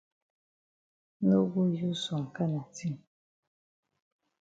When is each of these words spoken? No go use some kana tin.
No 1.27 1.37
go 1.51 1.61
use 1.87 1.99
some 2.05 2.25
kana 2.35 2.61
tin. 2.75 2.95